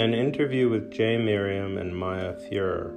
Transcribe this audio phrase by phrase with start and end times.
[0.00, 2.94] An interview with Jay Miriam and Maya Feuer.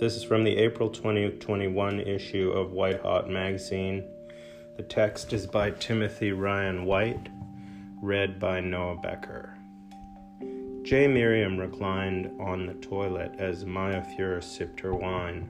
[0.00, 4.02] This is from the April 2021 issue of White Hot magazine.
[4.76, 7.28] The text is by Timothy Ryan White,
[8.02, 9.56] read by Noah Becker.
[10.82, 15.48] Jay Miriam reclined on the toilet as Maya Feuer sipped her wine,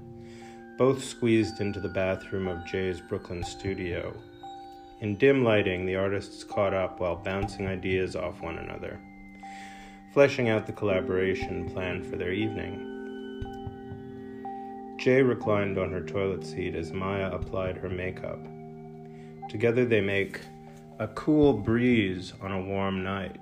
[0.76, 4.14] both squeezed into the bathroom of Jay's Brooklyn studio.
[5.00, 9.00] In dim lighting, the artists caught up while bouncing ideas off one another,
[10.12, 12.86] fleshing out the collaboration planned for their evening.
[14.98, 18.38] Jay reclined on her toilet seat as Maya applied her makeup.
[19.48, 20.40] Together they make
[20.98, 23.40] a cool breeze on a warm night.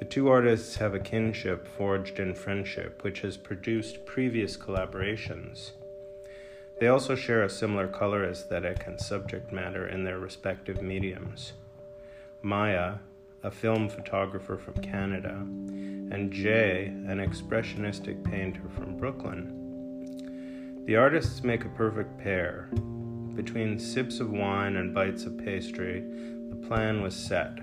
[0.00, 5.70] The two artists have a kinship forged in friendship, which has produced previous collaborations.
[6.80, 11.52] They also share a similar color aesthetic and subject matter in their respective mediums.
[12.42, 12.94] Maya,
[13.44, 19.60] a film photographer from Canada, and Jay, an expressionistic painter from Brooklyn.
[20.86, 22.70] The artists make a perfect pair.
[23.34, 26.00] Between sips of wine and bites of pastry,
[26.48, 27.58] the plan was set.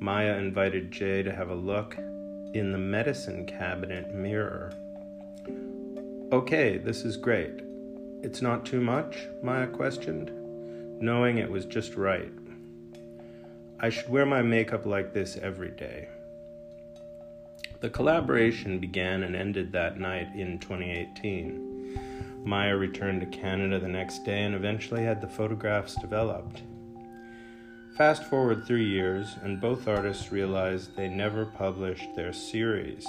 [0.00, 1.96] Maya invited Jay to have a look
[2.54, 4.72] in the medicine cabinet mirror.
[6.32, 7.60] Okay, this is great.
[8.22, 9.26] It's not too much?
[9.42, 10.30] Maya questioned,
[11.02, 12.32] knowing it was just right.
[13.80, 16.08] I should wear my makeup like this every day.
[17.80, 22.42] The collaboration began and ended that night in 2018.
[22.44, 26.62] Maya returned to Canada the next day and eventually had the photographs developed.
[27.96, 33.06] Fast forward three years, and both artists realized they never published their series.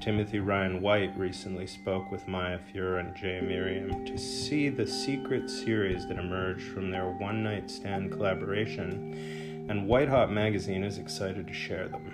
[0.00, 5.50] Timothy Ryan White recently spoke with Maya Feuer and Jay Miriam to see the secret
[5.50, 11.46] series that emerged from their one night stand collaboration, and White Hot Magazine is excited
[11.46, 12.12] to share them.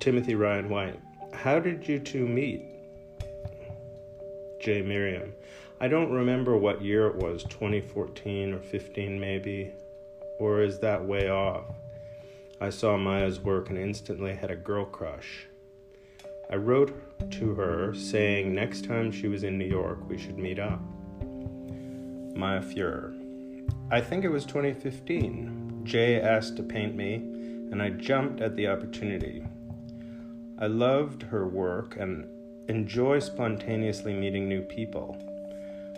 [0.00, 1.00] Timothy Ryan White,
[1.32, 2.64] how did you two meet?
[4.60, 5.32] Jay Miriam,
[5.80, 9.70] I don't remember what year it was 2014 or 15, maybe.
[10.40, 11.66] Or is that way off?
[12.60, 15.46] I saw Maya's work and instantly had a girl crush.
[16.50, 20.58] I wrote to her saying next time she was in New York, we should meet
[20.58, 20.80] up.
[22.34, 23.17] Maya Feuer.
[23.90, 25.80] I think it was 2015.
[25.84, 29.42] Jay asked to paint me, and I jumped at the opportunity.
[30.58, 32.28] I loved her work and
[32.68, 35.16] enjoy spontaneously meeting new people.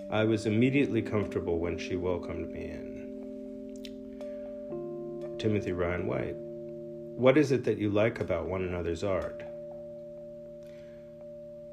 [0.08, 3.00] I was immediately comfortable when she welcomed me in.
[5.40, 6.36] Timothy Ryan White.
[6.36, 9.42] What is it that you like about one another's art?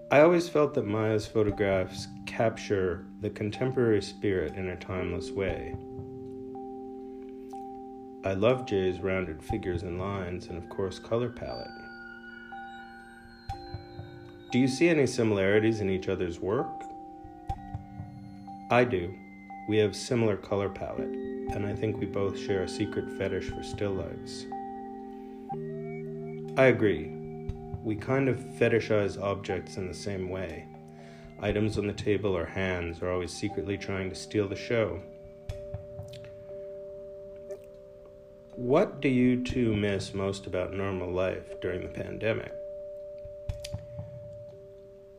[0.10, 5.76] I always felt that Maya's photographs capture the contemporary spirit in a timeless way.
[8.28, 11.72] I love Jay's rounded figures and lines, and of course, color palette.
[14.52, 16.68] Do you see any similarities in each other's work?
[18.70, 19.14] I do.
[19.70, 21.16] We have similar color palette,
[21.54, 24.46] and I think we both share a secret fetish for still lifes.
[26.60, 27.08] I agree.
[27.82, 30.66] We kind of fetishize objects in the same way.
[31.40, 35.02] Items on the table or hands are always secretly trying to steal the show.
[38.58, 42.52] What do you two miss most about normal life during the pandemic?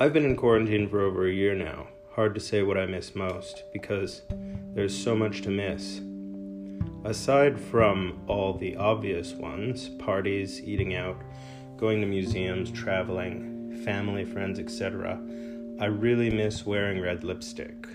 [0.01, 3.15] I've been in quarantine for over a year now hard to say what I miss
[3.15, 4.23] most because
[4.75, 6.01] there's so much to miss.
[7.05, 11.23] Aside from all the obvious ones parties, eating out,
[11.77, 15.17] going to museums, traveling, family, friends, etc.,
[15.81, 17.87] I really miss wearing red lipstick.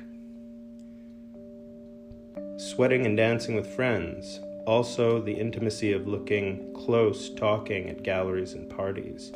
[2.55, 8.69] Sweating and dancing with friends, also the intimacy of looking close, talking at galleries and
[8.69, 9.31] parties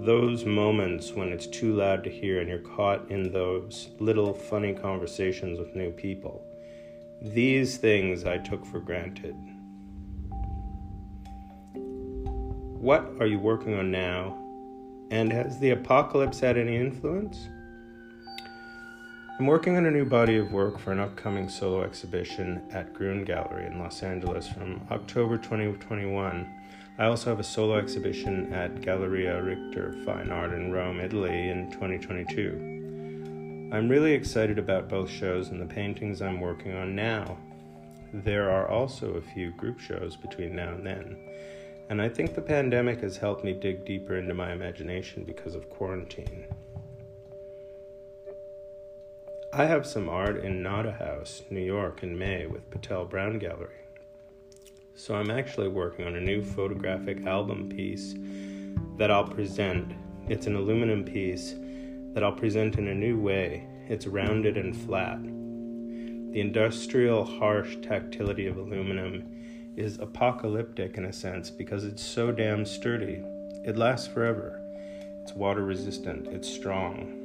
[0.00, 4.74] those moments when it's too loud to hear and you're caught in those little funny
[4.74, 6.44] conversations with new people.
[7.22, 9.34] These things I took for granted.
[11.74, 14.38] What are you working on now?
[15.10, 17.48] And has the apocalypse had any influence?
[19.38, 23.24] I'm working on a new body of work for an upcoming solo exhibition at Gruen
[23.24, 26.64] Gallery in Los Angeles from October 2021
[26.96, 31.68] I also have a solo exhibition at Galleria Richter Fine Art in Rome, Italy in
[31.72, 33.70] 2022.
[33.72, 37.36] I'm really excited about both shows and the paintings I'm working on now.
[38.12, 41.18] There are also a few group shows between now and then,
[41.90, 45.68] and I think the pandemic has helped me dig deeper into my imagination because of
[45.70, 46.44] quarantine.
[49.56, 53.84] I have some art in Nada House, New York in May with Patel Brown Gallery.
[54.96, 58.16] So I'm actually working on a new photographic album piece
[58.98, 59.94] that I'll present.
[60.28, 61.54] It's an aluminum piece
[62.14, 63.64] that I'll present in a new way.
[63.88, 65.22] It's rounded and flat.
[65.22, 72.66] The industrial, harsh tactility of aluminum is apocalyptic in a sense because it's so damn
[72.66, 73.22] sturdy.
[73.64, 74.60] It lasts forever.
[75.22, 77.23] It's water resistant, it's strong.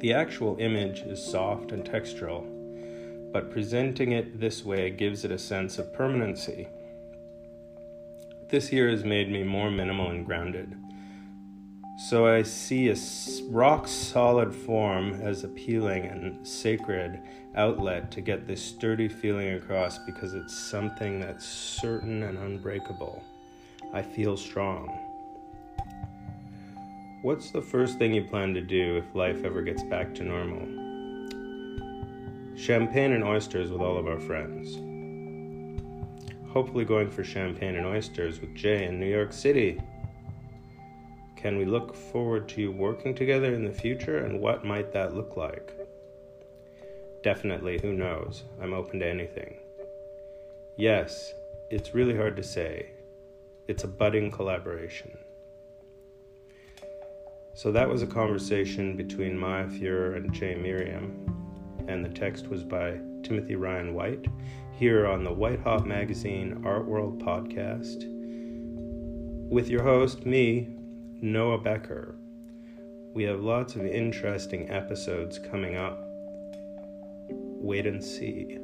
[0.00, 2.44] The actual image is soft and textural,
[3.32, 6.68] but presenting it this way gives it a sense of permanency.
[8.50, 10.76] This year has made me more minimal and grounded.
[12.10, 12.96] So I see a
[13.48, 17.18] rock solid form as appealing and sacred
[17.54, 23.24] outlet to get this sturdy feeling across because it's something that's certain and unbreakable.
[23.94, 25.05] I feel strong.
[27.22, 30.66] What's the first thing you plan to do if life ever gets back to normal?
[32.56, 34.76] Champagne and oysters with all of our friends.
[36.52, 39.80] Hopefully, going for champagne and oysters with Jay in New York City.
[41.36, 45.14] Can we look forward to you working together in the future, and what might that
[45.14, 45.72] look like?
[47.22, 48.44] Definitely, who knows?
[48.60, 49.56] I'm open to anything.
[50.76, 51.32] Yes,
[51.70, 52.90] it's really hard to say.
[53.68, 55.16] It's a budding collaboration.
[57.56, 61.14] So that was a conversation between Maya Feuer and Jay Miriam,
[61.88, 64.26] and the text was by Timothy Ryan White
[64.72, 68.04] here on the White Hot Magazine Art World podcast
[69.48, 70.68] with your host, me,
[71.22, 72.16] Noah Becker.
[73.14, 75.98] We have lots of interesting episodes coming up.
[77.30, 78.58] Wait and see.